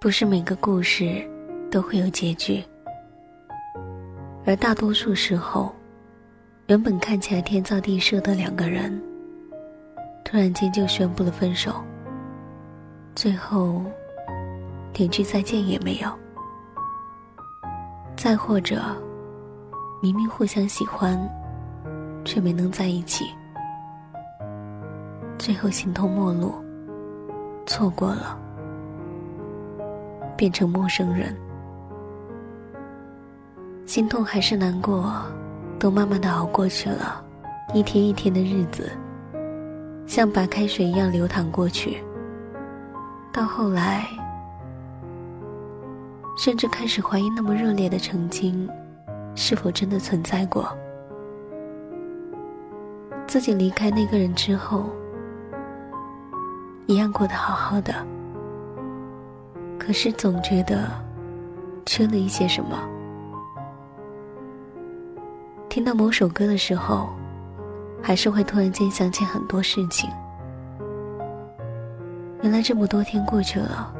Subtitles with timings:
[0.00, 1.28] 不是每个故事
[1.72, 2.62] 都会有结局，
[4.46, 5.74] 而大多数时候，
[6.68, 9.02] 原本看起来天造地设的两个人，
[10.24, 11.74] 突然间就宣布了分手，
[13.16, 13.82] 最后
[14.94, 16.08] 连句再见也没有。
[18.16, 18.80] 再或者，
[20.00, 21.18] 明明互相喜欢，
[22.24, 23.24] 却没能在一起，
[25.40, 26.54] 最后形同陌路，
[27.66, 28.38] 错过了，
[30.38, 31.36] 变成陌生人，
[33.84, 35.12] 心痛还是难过，
[35.80, 37.24] 都慢慢的熬过去了，
[37.74, 38.88] 一天一天的日子，
[40.06, 42.04] 像白开水一样流淌过去，
[43.32, 44.06] 到后来。
[46.36, 48.70] 甚至开始怀疑，那么热烈的曾经，
[49.34, 50.68] 是否真的存在过？
[53.26, 54.84] 自己离开那个人之后，
[56.86, 57.92] 一样过得好好的，
[59.78, 60.90] 可是总觉得
[61.86, 62.78] 缺了一些什么。
[65.68, 67.08] 听到某首歌的时候，
[68.02, 70.10] 还是会突然间想起很多事情。
[72.42, 73.94] 原来这么多天过去了。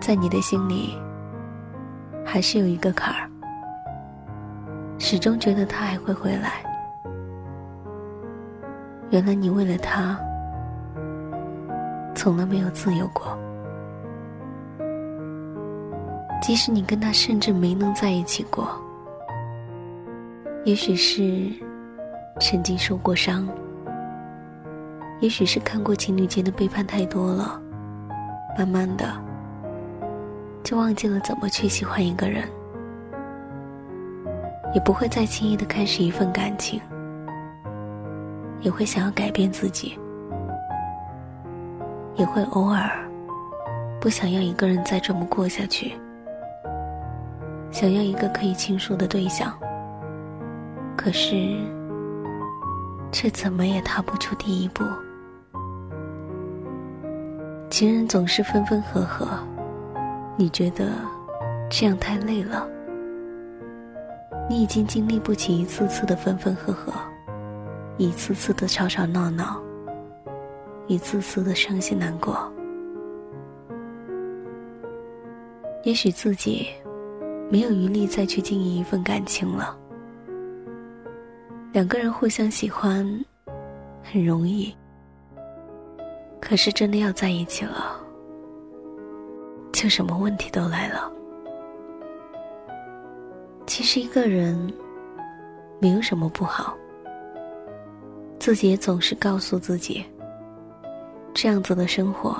[0.00, 0.96] 在你的心里，
[2.24, 3.28] 还是有一个坎儿，
[4.98, 6.62] 始终觉得他还会回来。
[9.10, 10.18] 原来你为了他，
[12.14, 13.36] 从来没有自由过。
[16.46, 18.68] 即使你跟他甚至没能在一起过，
[20.64, 21.50] 也许是
[22.38, 23.48] 曾经受过伤，
[25.18, 27.60] 也许是看过情侣间的背叛太多了，
[28.56, 29.12] 慢慢的。
[30.62, 32.48] 就忘记了怎么去喜欢一个人，
[34.72, 36.80] 也不会再轻易的开始一份感情，
[38.60, 39.98] 也会想要改变自己，
[42.14, 42.88] 也会偶尔
[44.00, 45.92] 不想要一个人再这么过下去，
[47.78, 49.52] 想要一个可以倾诉的对象，
[50.96, 51.58] 可是
[53.12, 54.82] 却怎么也踏不出第一步。
[57.68, 59.28] 情人总是分分合合。
[60.38, 60.88] 你觉得
[61.68, 62.66] 这样太累了？
[64.48, 66.90] 你已经经历不起一次次的分分合合，
[67.98, 69.60] 一次次的吵吵闹闹，
[70.86, 72.50] 一次次的伤心难过。
[75.82, 76.68] 也许自己
[77.48, 79.76] 没有余力再去经营一份感情了。
[81.72, 83.06] 两个人互相喜欢
[84.02, 84.74] 很容易，
[86.40, 88.00] 可是真的要在一起了。
[89.72, 91.12] 就什么问题都来了。
[93.66, 94.56] 其实一个人
[95.78, 96.74] 没有什么不好，
[98.38, 100.02] 自己也总是告诉自己，
[101.34, 102.38] 这样子的生活，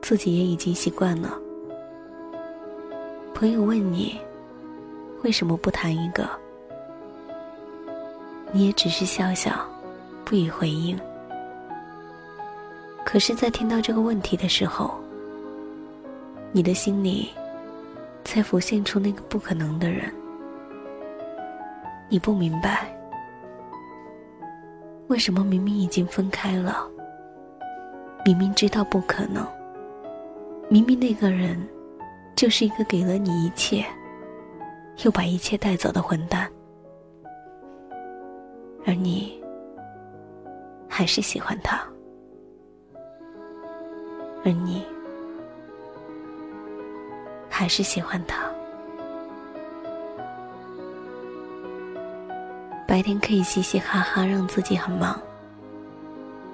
[0.00, 1.38] 自己也已经习惯了。
[3.44, 4.18] 朋友问你
[5.22, 6.26] 为什么不谈一个，
[8.52, 9.52] 你也只是笑笑，
[10.24, 10.98] 不予回应。
[13.04, 14.94] 可是，在听到这个问题的时候，
[16.52, 17.28] 你的心里，
[18.24, 20.10] 才浮现出那个不可能的人。
[22.08, 22.96] 你不明白，
[25.08, 26.88] 为什么明明已经分开了，
[28.24, 29.46] 明明知道不可能，
[30.70, 31.62] 明明那个人，
[32.36, 33.84] 就是一个给了你一切，
[35.04, 36.50] 又把一切带走的混蛋，
[38.86, 39.40] 而你，
[40.88, 41.82] 还是喜欢他，
[44.44, 44.82] 而你。
[47.56, 48.50] 还是喜欢他。
[52.84, 55.16] 白天可以嘻嘻哈哈，让自己很忙，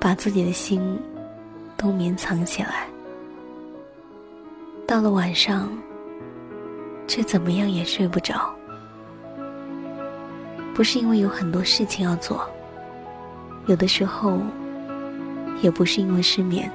[0.00, 0.98] 把自己的心
[1.76, 2.88] 冬眠藏起来。
[4.96, 5.68] 到了晚上，
[7.06, 8.50] 却怎么样也睡不着。
[10.74, 12.48] 不是因为有很多事情要做，
[13.66, 14.40] 有的时候，
[15.60, 16.72] 也不是因为失眠，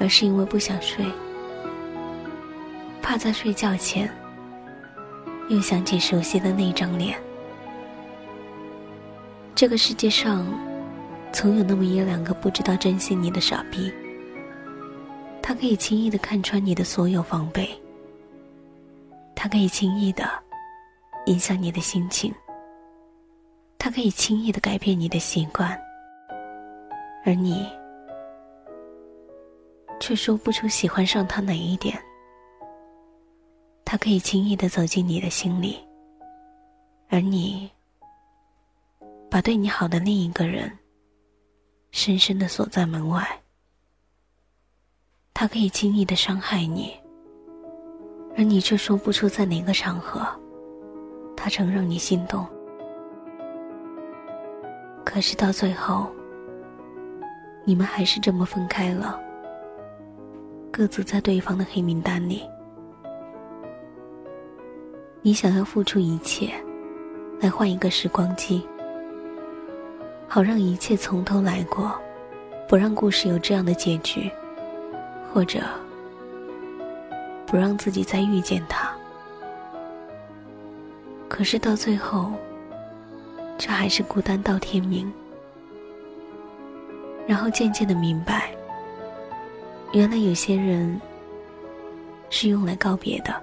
[0.00, 1.06] 而是因为不想睡。
[3.00, 4.12] 怕在睡觉前，
[5.46, 7.16] 又想起熟悉的那张脸。
[9.54, 10.44] 这个世界上，
[11.30, 13.94] 总有那么一两个不知道珍惜你的傻逼。
[15.46, 17.68] 他可以轻易的看穿你的所有防备，
[19.34, 20.26] 他可以轻易的
[21.26, 22.34] 影响你的心情，
[23.76, 25.78] 他可以轻易的改变你的习惯，
[27.26, 27.70] 而你
[30.00, 32.02] 却说不出喜欢上他哪一点。
[33.84, 35.78] 他可以轻易的走进你的心里，
[37.10, 37.70] 而你
[39.30, 40.72] 把对你好的另一个人
[41.90, 43.43] 深深的锁在门外。
[45.36, 46.94] 他可以轻易的伤害你，
[48.36, 50.24] 而你却说不出在哪个场合，
[51.36, 52.46] 他曾让你心动。
[55.04, 56.06] 可是到最后，
[57.64, 59.20] 你们还是这么分开了，
[60.70, 62.42] 各自在对方的黑名单里。
[65.20, 66.48] 你想要付出一切，
[67.40, 68.64] 来换一个时光机，
[70.28, 71.92] 好让一切从头来过，
[72.68, 74.30] 不让故事有这样的结局，
[75.34, 75.58] 或者
[77.44, 78.88] 不让自己再遇见他。
[81.28, 82.30] 可是到最后，
[83.58, 85.12] 却还是孤单到天明。
[87.26, 88.50] 然后渐渐的明白，
[89.92, 91.00] 原来有些人
[92.30, 93.34] 是用来告别的。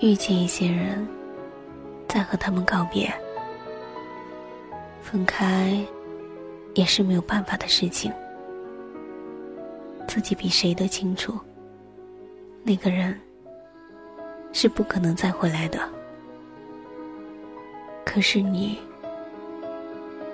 [0.00, 1.06] 遇见一些人，
[2.06, 3.12] 再和他们告别，
[5.02, 5.78] 分开
[6.72, 8.10] 也是没有办法的事情。
[10.08, 11.38] 自己比谁都清楚，
[12.64, 13.16] 那个人
[14.52, 15.78] 是不可能再回来的。
[18.06, 18.78] 可是你，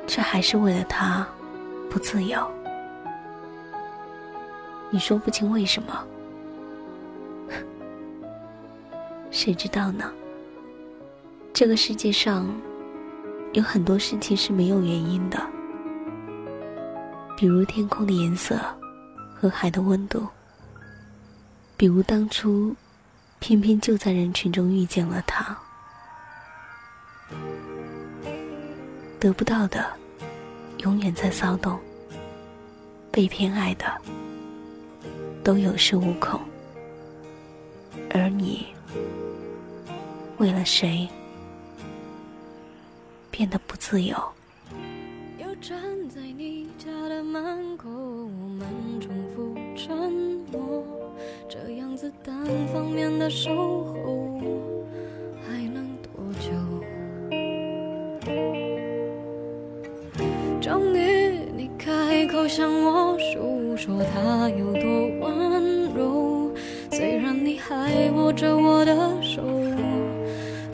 [0.06, 1.26] 却还是为了他
[1.90, 2.48] 不自由，
[4.90, 6.06] 你说不清为什么。
[9.32, 10.10] 谁知道呢？
[11.52, 12.46] 这个世界上
[13.52, 15.44] 有很多事情是没有原因的，
[17.36, 18.56] 比如天空的颜色
[19.44, 20.26] 和海的温度，
[21.76, 22.74] 比如当初
[23.40, 25.54] 偏偏就在人群中遇见了他。
[29.20, 29.84] 得不到的
[30.78, 31.78] 永远在骚动，
[33.12, 33.84] 被偏爱的
[35.44, 36.40] 都有恃无恐，
[38.14, 38.66] 而你。
[40.38, 41.06] 为了谁
[43.30, 44.16] 变得不自由？
[53.24, 54.38] 的守候
[55.48, 56.50] 还能多久？
[60.60, 66.52] 终于你开口向我诉说他有多温柔，
[66.90, 69.40] 虽然你还握着我的手。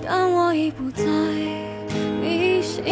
[0.04, 1.04] 但我已不在
[2.20, 2.84] 你心